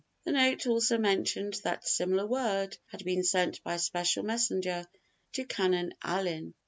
The 0.23 0.31
note 0.31 0.65
also 0.65 0.97
mentioned 0.97 1.61
that 1.63 1.87
similar 1.87 2.25
word 2.25 2.75
had 2.87 3.05
been 3.05 3.23
sent 3.23 3.61
by 3.61 3.77
special 3.77 4.23
messenger 4.23 4.87
to 5.33 5.45
Canon 5.45 5.93
Allyn. 6.03 6.55